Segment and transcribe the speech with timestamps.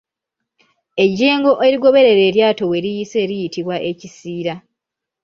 [1.03, 4.53] Ejjengo erigoberera eryato we liyise liyitibwa ekisiira